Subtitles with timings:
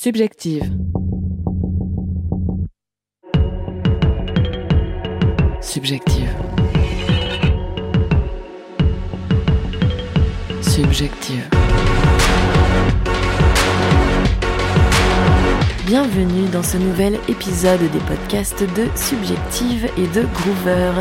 [0.00, 0.62] Subjective.
[5.60, 6.30] Subjective.
[10.62, 11.48] Subjective.
[15.86, 20.92] Bienvenue dans ce nouvel épisode des podcasts de Subjective et de Groover.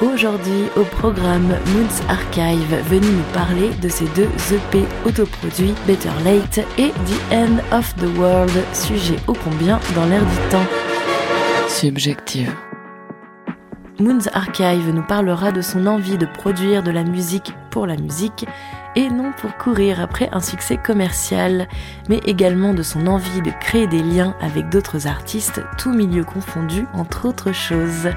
[0.00, 6.58] Aujourd'hui au programme Moons Archive, venu nous parler de ces deux EP autoproduits, Better Late
[6.78, 10.66] et The End of the World, sujet ô combien dans l'air du temps.
[11.68, 12.52] Subjective.
[14.00, 18.44] Moons Archive nous parlera de son envie de produire de la musique pour la musique
[18.96, 21.68] et non pour courir après un succès commercial,
[22.08, 26.86] mais également de son envie de créer des liens avec d'autres artistes, tous milieux confondus,
[26.92, 28.08] entre autres choses.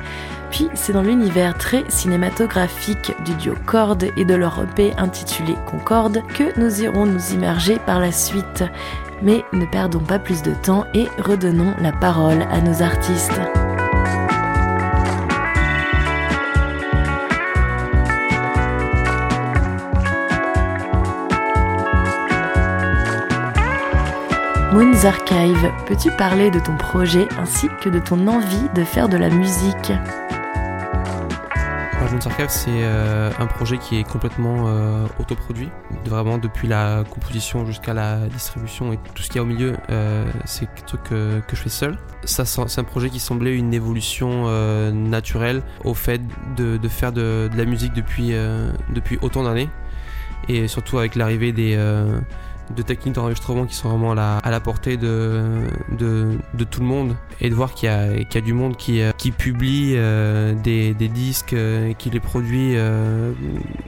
[0.52, 6.22] Puis c'est dans l'univers très cinématographique du duo Corde et de leur EP intitulé Concorde
[6.28, 8.64] que nous irons nous immerger par la suite.
[9.22, 13.42] Mais ne perdons pas plus de temps et redonnons la parole à nos artistes.
[24.78, 29.18] Moons Archive, peux-tu parler de ton projet ainsi que de ton envie de faire de
[29.18, 29.92] la musique?
[32.12, 35.70] Moons Archive, c'est euh, un projet qui est complètement euh, autoproduit,
[36.06, 39.74] vraiment depuis la composition jusqu'à la distribution et tout ce qu'il y a au milieu,
[39.90, 41.98] euh, c'est un truc que, je fais seul.
[42.26, 44.46] C'est un projet qui semblait une évolution
[44.92, 46.22] naturelle au fait
[46.56, 48.36] de, faire de, la musique depuis
[49.24, 49.70] autant d'années.
[50.50, 51.76] Et surtout avec l'arrivée des
[52.76, 56.86] de techniques d'enregistrement qui sont vraiment à la, à la portée de, de, tout le
[56.86, 59.94] monde et de voir qu'il y, qu y, a du monde qui, euh, qui publie
[59.96, 63.32] euh, des, des, disques euh, et qui les produit euh,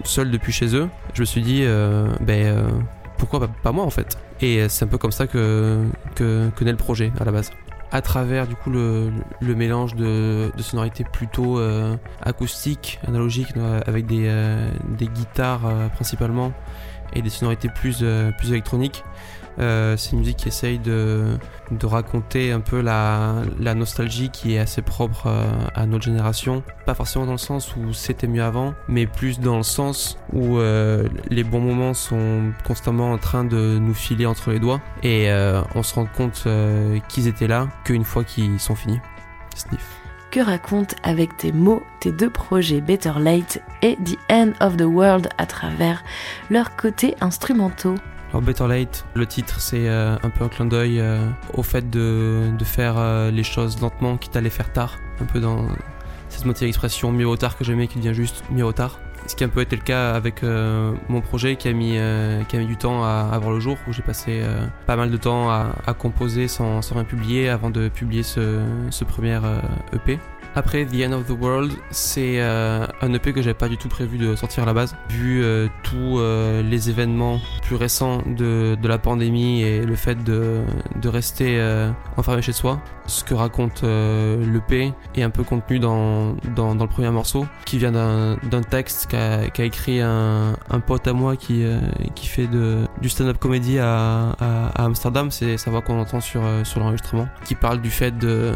[0.03, 0.89] seul depuis chez eux.
[1.13, 2.71] Je me suis dit, euh, ben,
[3.17, 5.83] pourquoi pas, moi en fait Et c'est un peu comme ça que,
[6.15, 7.51] que, naît le projet à la base
[7.91, 13.53] à travers du coup le, le mélange de, de, sonorités plutôt euh, acoustiques, analogiques,
[13.85, 16.53] avec des, euh, des guitares euh, principalement,
[17.13, 19.03] et des sonorités plus, euh, plus électroniques.
[19.59, 21.37] Euh, c'est une musique qui essaye de,
[21.71, 26.63] de raconter un peu la, la, nostalgie qui est assez propre euh, à notre génération.
[26.85, 30.59] Pas forcément dans le sens où c'était mieux avant, mais plus dans le sens où
[31.29, 35.29] les bons moments sont constamment en train de nous filer entre les doigts et
[35.75, 36.47] on se rend compte
[37.09, 38.99] qu'ils étaient là qu'une fois qu'ils sont finis.
[39.55, 44.77] Sniff que racontent avec tes mots tes deux projets Better Late et The End of
[44.77, 46.03] the World à travers
[46.49, 47.95] leurs côtés instrumentaux
[48.31, 51.89] alors Better Late, le titre c'est euh, un peu un clin d'œil euh, au fait
[51.89, 55.67] de, faire euh, les choses lentement quitte à les faire tard, un peu dans
[56.29, 58.99] cette moitié d'expression mieux au tard que jamais qui devient juste mieux au tard.
[59.29, 61.99] Ce qui a un peu été le cas avec mon projet qui a mis,
[62.47, 64.41] qui a mis du temps à, voir le jour, où j'ai passé
[64.87, 69.39] pas mal de temps à, composer sans, rien publier avant de publier ce, ce premier
[69.93, 70.17] EP.
[70.55, 73.87] Après The End of the World, c'est euh, un EP que j'avais pas du tout
[73.87, 74.95] prévu de sortir à la base.
[75.09, 80.23] Vu euh, tous euh, les événements plus récents de, de, la pandémie et le fait
[80.23, 80.61] de,
[80.99, 81.59] de rester
[82.17, 87.11] enfermé chez soi, ce que raconte l'EP est un peu contenu dans, dans, le premier
[87.11, 91.63] morceau, qui vient d'un texte qu'a qu écrit un, un, pote à moi qui,
[92.15, 95.29] qui fait de, du stand-up comédie à, à, à Amsterdam.
[95.29, 98.53] C'est sa voix qu'on entend sur, sur l'enregistrement, qui parle du fait de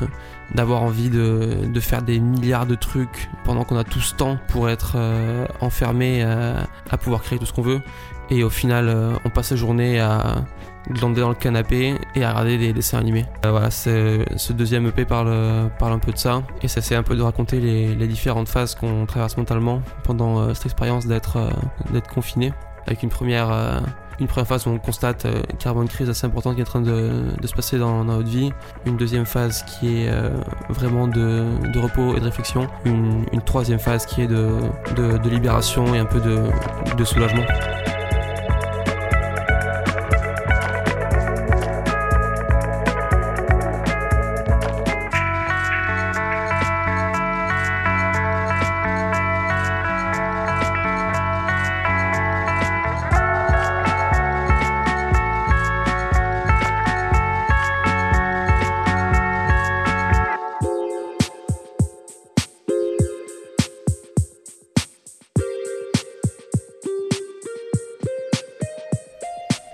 [0.56, 4.38] d'avoir envie de, de, faire des milliards de trucs pendant qu'on a tout ce temps
[4.50, 6.56] pour être euh, enfermé euh,
[6.90, 7.82] à pouvoir créer tout ce qu'on veut.
[8.30, 10.44] Et au final, euh, on passe la journée à
[10.90, 13.26] glander dans le canapé et à regarder des dessins animés.
[13.46, 16.44] Euh, voilà, ce deuxième EP parle, parle un peu de ça.
[16.62, 20.40] Et ça c'est un peu de raconter les, les différentes phases qu'on traverse mentalement pendant
[20.40, 21.50] euh, cette expérience d'être
[21.92, 22.54] d'être confiné.
[22.86, 23.82] Avec une première
[24.20, 26.68] une première phase où on constate euh, carrément une crise assez importante qui est en
[26.68, 28.52] train de, se passer dans, notre vie.
[28.86, 30.30] Une deuxième phase qui est euh,
[30.70, 32.68] vraiment de, repos et de réflexion.
[32.86, 37.44] Une, troisième phase qui est de, libération et un peu de soulagement.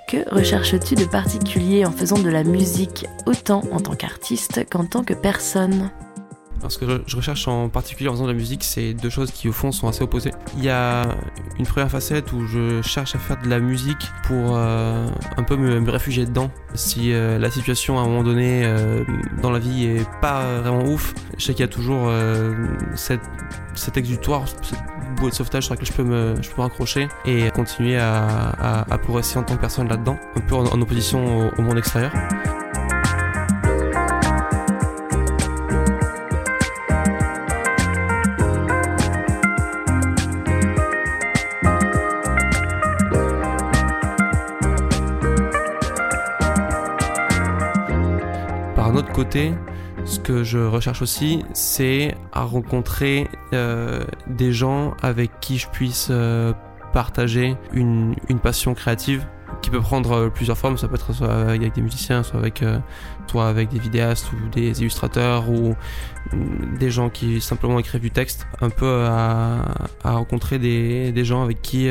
[0.09, 5.03] Que recherches-tu de particulier en faisant de la musique, autant en tant qu'artiste qu'en tant
[5.03, 5.91] que personne?
[6.57, 9.29] Alors, ce que je recherche en particulier en faisant de la musique, c'est deux choses
[9.29, 10.31] qui au fond sont assez opposées.
[10.57, 11.15] Il y a
[11.59, 15.07] une première facette où je cherche à faire de la musique pour euh,
[15.37, 16.49] un peu me, réfugier dedans.
[16.73, 19.03] Si euh, la situation à un moment donné euh,
[19.43, 22.11] dans la vie est pas vraiment ouf, je sais qu'il y a toujours
[22.95, 23.21] cette,
[23.75, 24.45] cet exutoire,
[25.15, 28.93] bouée de sauvetage sur laquelle je peux me, je peux raccrocher et continuer à, à,
[28.93, 32.11] à progresser en tant que personne là-dedans, un peu en, opposition au, monde extérieur.
[49.13, 49.53] Côté,
[50.05, 56.07] ce que je recherche aussi, c'est à rencontrer euh, des gens avec qui je puisse
[56.11, 56.53] euh,
[56.93, 59.25] partager une, passion créative
[59.61, 60.77] qui peut prendre euh, plusieurs formes.
[60.77, 62.79] Ça peut être soit avec des musiciens, soit avec, euh,
[63.27, 65.75] soit avec des vidéastes ou des illustrateurs ou
[66.79, 68.47] des gens qui simplement écrivent du texte.
[68.61, 69.63] Un peu à,
[70.03, 71.89] rencontrer des, gens avec qui,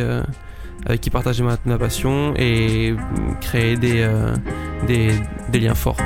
[0.86, 2.94] avec qui partager ma, passion et
[3.40, 4.08] créer des,
[4.86, 5.10] des,
[5.50, 5.98] des liens forts.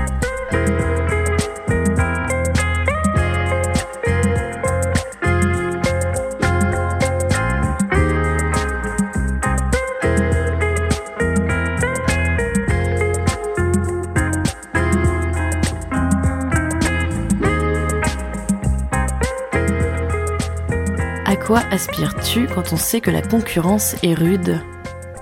[21.53, 24.59] Quoi aspires-tu quand on sait que la concurrence est rude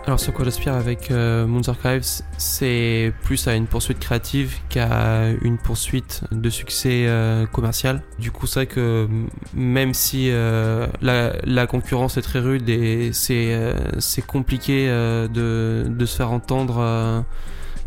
[0.06, 5.28] alors ce quoi j'aspire avec euh, Moons Archives, c'est plus à une poursuite créative qu'à
[5.42, 8.02] une poursuite de succès euh, commercial.
[8.18, 9.08] Du coup c'est vrai que
[9.54, 16.30] même si euh, la, concurrence est très rude et c'est c'est compliqué de se faire
[16.30, 17.24] entendre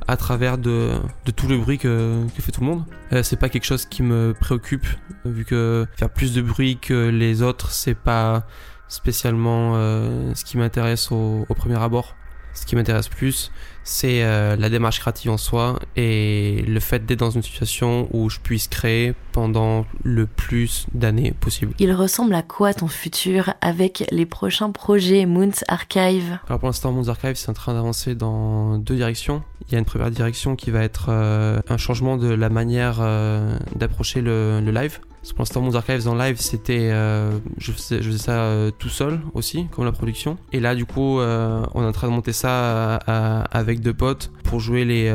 [0.07, 0.93] à travers de,
[1.35, 2.83] tout le bruit que, fait tout le monde.
[3.11, 4.85] Euh, c'est pas quelque chose qui me préoccupe,
[5.25, 8.45] vu que faire plus de bruit que les autres, c'est pas
[8.87, 12.15] spécialement euh, ce qui m'intéresse au, premier abord.
[12.53, 13.51] Ce qui m'intéresse plus,
[13.83, 18.29] c'est euh, la démarche créative en soi et le fait d'être dans une situation où
[18.29, 21.73] je puisse créer pendant le plus d'années possible.
[21.79, 26.39] Il ressemble à quoi ton futur avec les prochains projets Moons Archive?
[26.47, 29.43] Alors pour l'instant, Moons Archive, c'est en train d'avancer dans deux directions.
[29.67, 32.97] Il y a une première direction qui va être euh, un changement de la manière
[32.99, 34.99] euh, d'approcher le, le live.
[35.31, 36.89] Pour l'instant, Moons Archives en live, c'était.
[36.91, 40.37] Euh, je, faisais, ça euh, tout seul aussi, comme la production.
[40.51, 44.31] Et là, du coup, euh, on est en train de monter ça avec deux potes
[44.43, 45.11] pour jouer les,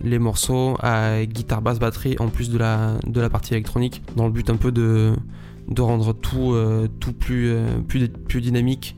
[0.00, 4.26] les morceaux à guitare, basse, batterie, en plus de la, de la partie électronique, dans
[4.26, 5.12] le but un peu de,
[5.68, 6.56] de rendre tout,
[6.98, 7.54] tout plus,
[7.86, 8.96] plus, plus dynamique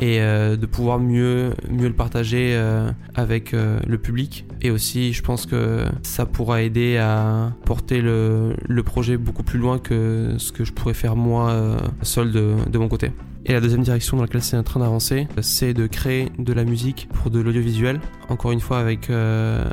[0.00, 4.46] et euh, de pouvoir mieux, mieux le partager euh, avec euh, le public.
[4.62, 9.58] Et aussi, je pense que ça pourra aider à porter le, le projet beaucoup plus
[9.58, 13.12] loin que ce que je pourrais faire moi seul de, de mon côté.
[13.46, 16.64] Et la deuxième direction dans laquelle c'est en train d'avancer, c'est de créer de la
[16.64, 18.00] musique pour de l'audiovisuel.
[18.28, 19.08] Encore une fois, avec,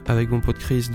[0.07, 0.89] avec mon pote Chris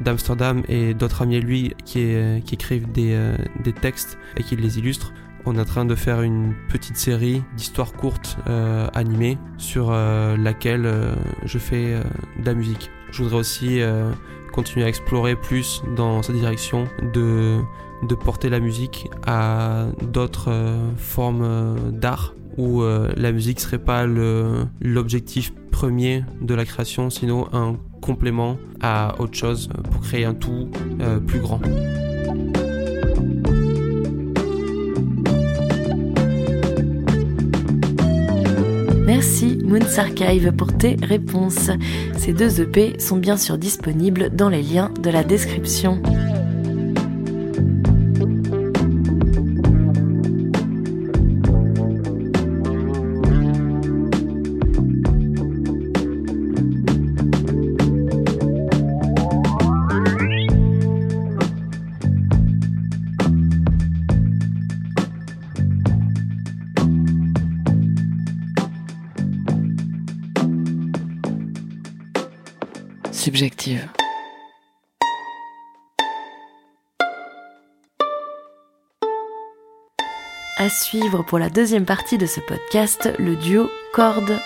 [0.00, 2.14] d'Amsterdam et d'autres amis à lui qui,
[2.44, 3.18] qui écrivent des,
[3.64, 5.12] des textes et qui les illustrent.
[5.46, 10.36] On est en train de faire une petite série d'histoires courtes euh, animées sur euh,
[10.36, 11.14] laquelle euh,
[11.44, 11.94] je fais
[12.38, 12.90] de la musique.
[13.10, 13.80] Je voudrais aussi
[14.52, 17.58] continuer à explorer plus dans cette direction de,
[18.06, 20.52] de porter la musique à d'autres
[20.98, 24.04] formes d'art où la musique serait pas
[24.80, 30.68] l'objectif premier de la création, sinon un complément à autre chose pour créer un tout
[31.26, 31.62] plus grand.
[39.20, 41.70] Merci Moons Archive pour tes réponses.
[42.16, 46.00] Ces deux EP sont bien sûr disponibles dans les liens de la description.
[73.48, 73.88] Subjective.
[80.58, 84.38] À suivre pour la deuxième partie de ce podcast, le duo Corde.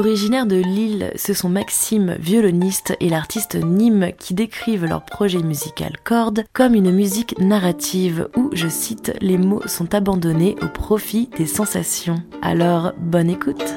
[0.00, 5.92] Originaires de Lille, ce sont Maxime, violoniste, et l'artiste Nîmes qui décrivent leur projet musical
[6.04, 11.44] Corde comme une musique narrative où, je cite, les mots sont abandonnés au profit des
[11.44, 12.22] sensations.
[12.40, 13.74] Alors, bonne écoute!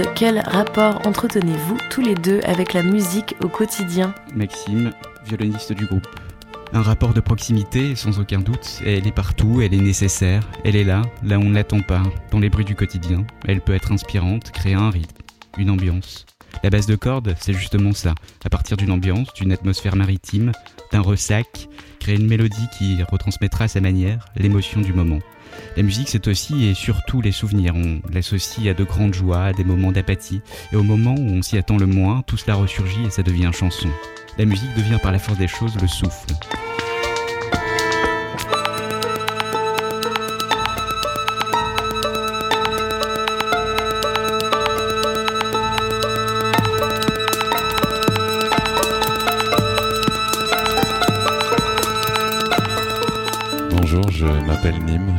[0.00, 4.92] Quel rapport entretenez-vous tous les deux avec la musique au quotidien Maxime,
[5.26, 6.06] violoniste du groupe.
[6.72, 8.80] Un rapport de proximité, sans aucun doute.
[8.86, 12.02] Elle est partout, elle est nécessaire, elle est là, là où on ne l'attend pas,
[12.30, 13.26] dans les bruits du quotidien.
[13.46, 15.16] Elle peut être inspirante, créer un rythme,
[15.58, 16.24] une ambiance.
[16.62, 18.14] La base de cordes, c'est justement ça.
[18.44, 20.52] À partir d'une ambiance, d'une atmosphère maritime,
[20.92, 21.68] d'un ressac,
[22.00, 25.18] créer une mélodie qui retransmettra à sa manière l'émotion du moment.
[25.76, 27.74] La musique, c'est aussi et surtout les souvenirs.
[27.76, 30.40] On l'associe à de grandes joies, à des moments d'apathie.
[30.72, 33.50] Et au moment où on s'y attend le moins, tout cela ressurgit et ça devient
[33.52, 33.88] chanson.
[34.38, 36.34] La musique devient par la force des choses le souffle.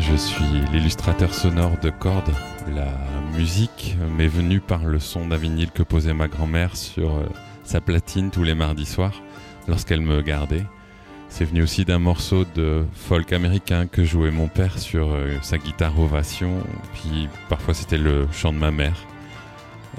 [0.10, 2.34] Je suis l'illustrateur sonore de cordes.
[2.76, 2.92] La
[3.38, 7.24] musique m'est venue par le son d'un vinyle que posait ma grand-mère sur euh,
[7.64, 9.22] sa platine tous les mardis soirs
[9.68, 10.66] lorsqu'elle me gardait.
[11.30, 15.58] C'est venu aussi d'un morceau de folk américain que jouait mon père sur euh, sa
[15.58, 16.60] guitare Ovation,
[16.94, 18.98] puis parfois c'était le chant de ma mère.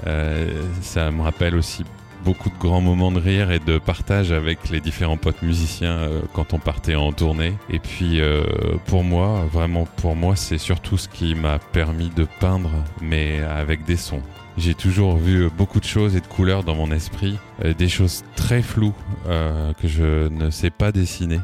[0.07, 1.83] Euh, ça me rappelle aussi
[2.25, 6.21] beaucoup de grands moments de rire et de partage avec les différents potes musiciens euh,
[6.33, 7.53] quand on partait en tournée.
[7.69, 8.43] Et puis euh,
[8.87, 13.85] pour moi, vraiment pour moi, c'est surtout ce qui m'a permis de peindre, mais avec
[13.85, 14.23] des sons.
[14.57, 18.23] J'ai toujours vu beaucoup de choses et de couleurs dans mon esprit, euh, des choses
[18.35, 21.39] très floues que je ne sais pas dessiner.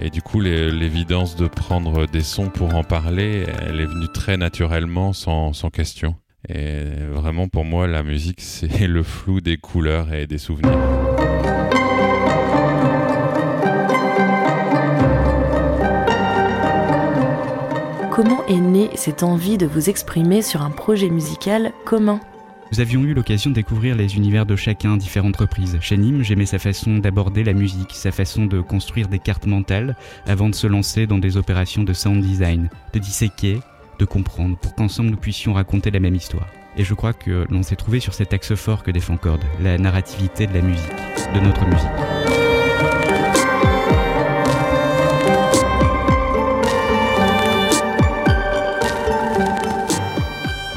[0.00, 4.36] et du coup, l'évidence de prendre des sons pour en parler, elle est venue très
[4.36, 6.14] naturellement, sans, sans question.
[6.48, 10.78] Et vraiment, pour moi, la musique, c'est le flou des couleurs et des souvenirs.
[18.10, 22.20] Comment est née cette envie de vous exprimer sur un projet musical commun?
[22.72, 25.78] Nous avions eu l'occasion de découvrir les univers de chacun à différentes reprises.
[25.80, 29.96] Chez Nîmes, j'aimais sa façon d'aborder la musique, sa façon de construire des cartes mentales
[30.26, 33.60] avant de se lancer dans des opérations de sound design, de disséquer,
[33.98, 36.48] de comprendre, pour qu'ensemble nous puissions raconter la même histoire.
[36.76, 39.78] Et je crois que l'on s'est trouvé sur cet axe fort que défend Cord, la
[39.78, 40.92] narrativité de la musique,
[41.34, 41.88] de notre musique.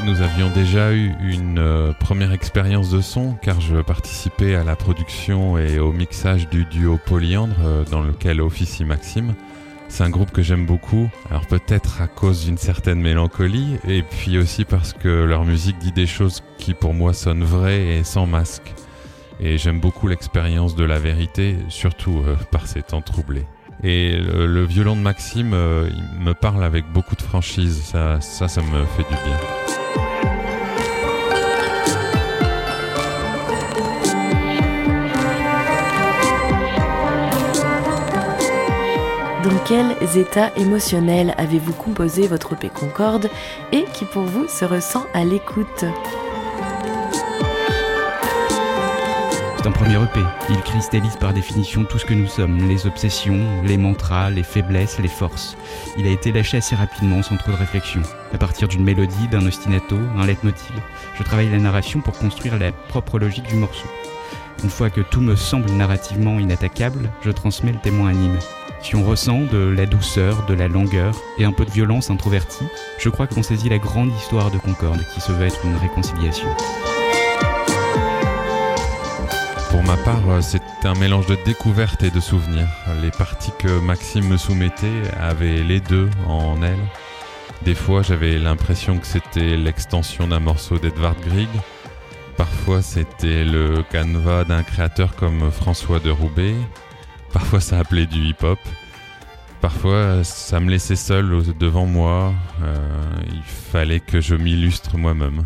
[0.04, 4.74] Nous avions déjà eu une euh, première expérience de son car je participais à la
[4.74, 9.34] production et au mixage du duo Polyandre euh, dans lequel officie Maxime.
[9.88, 14.38] C'est un groupe que j'aime beaucoup, alors peut-être à cause d'une certaine mélancolie, et puis
[14.38, 18.26] aussi parce que leur musique dit des choses qui pour moi sonnent vraies et sans
[18.26, 18.72] masque.
[19.40, 23.46] Et j'aime beaucoup l'expérience de la vérité, surtout euh, par ces temps troublés.
[23.82, 28.46] Et le, violon de Maxime, euh, il me parle avec beaucoup de franchise, ça, ça,
[28.46, 29.71] ça me fait du bien.
[39.52, 43.28] Dans quels états émotionnels avez-vous composé votre EP Concorde
[43.70, 45.84] et qui pour vous se ressent à l'écoute
[49.58, 50.20] C'est un premier EP.
[50.48, 54.98] Il cristallise par définition tout ce que nous sommes, les obsessions, les mantras, les faiblesses,
[54.98, 55.58] les forces.
[55.98, 58.00] Il a été lâché assez rapidement, sans trop de réflexion.
[58.32, 60.80] À partir d'une mélodie, d'un ostinato, un leitmotiv,
[61.18, 63.86] je travaille la narration pour construire la propre logique du morceau.
[64.64, 68.38] Une fois que tout me semble narrativement inattaquable, je transmets le témoin anime.
[68.82, 72.66] Si on ressent de la douceur, de la longueur et un peu de violence introvertie,
[72.98, 75.76] je crois que l'on saisit la grande histoire de Concorde qui se veut être une
[75.76, 76.48] réconciliation.
[79.70, 82.68] Pour ma part, euh, c'est un mélange de découverte et de souvenirs.
[83.00, 86.88] Les parties que Maxime me soumettait avaient les deux en elles.
[87.64, 91.48] Des fois, j'avais l'impression que c'était l'extension d'un morceau d'Edvard Grieg.
[92.36, 96.56] Parfois, c'était le canevas d'un créateur comme François de Roubaix.
[97.32, 98.58] Parfois ça appelait du hip-hop.
[99.60, 102.32] Parfois ça me laissait seul devant moi.
[102.62, 102.76] Euh,
[103.32, 105.44] il fallait que je m'illustre moi-même.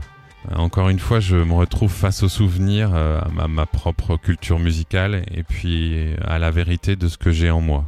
[0.54, 5.24] Encore une fois, je me retrouve face aux souvenirs, euh, à ma propre culture musicale
[5.34, 7.84] et puis à la vérité de ce que j'ai en moi.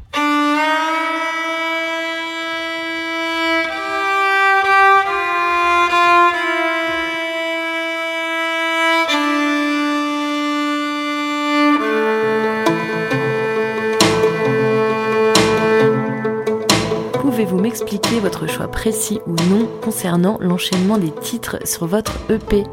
[18.18, 22.64] Expliquer votre choix précis ou non concernant l'enchaînement des titres sur votre EP.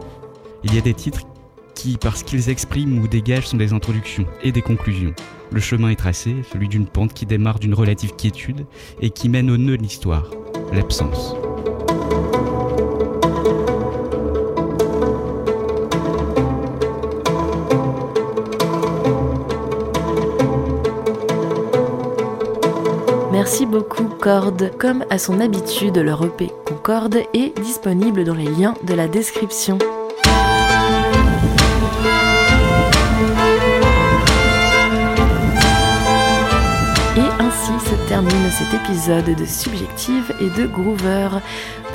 [0.64, 1.22] Il y a des titres
[1.74, 5.14] qui, parce qu'ils expriment ou dégagent, sont des introductions et des conclusions.
[5.52, 8.66] Le chemin est tracé, celui d'une pente qui démarre d'une relative quiétude
[9.02, 10.30] et qui mène au nœud de l'histoire,
[10.74, 11.36] l'absence.
[23.32, 24.15] Merci beaucoup
[24.80, 29.78] Comme à son habitude, leur EP Concorde est disponible dans les liens de la description.
[37.16, 41.30] Et ainsi se termine cet épisode de Subjective et de Groover.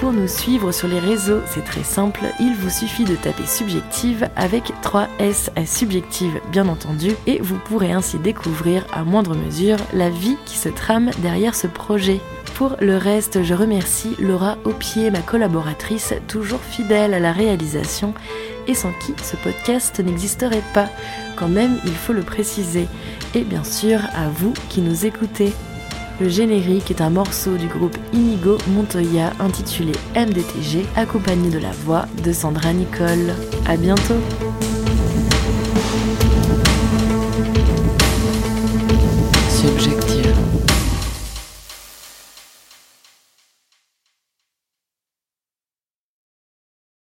[0.00, 4.30] Pour nous suivre sur les réseaux, c'est très simple, il vous suffit de taper Subjective
[4.34, 9.76] avec 3 S à Subjective bien entendu, et vous pourrez ainsi découvrir à moindre mesure
[9.92, 12.18] la vie qui se trame derrière ce projet.
[12.54, 18.14] Pour le reste, je remercie Laura Aupier, ma collaboratrice, toujours fidèle à la réalisation
[18.66, 20.88] et sans qui ce podcast n'existerait pas.
[21.36, 22.88] Quand même, il faut le préciser.
[23.34, 25.52] Et bien sûr, à vous qui nous écoutez.
[26.20, 32.04] Le générique est un morceau du groupe Inigo Montoya intitulé MDTG, accompagné de la voix
[32.22, 33.34] de Sandra Nicole.
[33.66, 34.20] À bientôt!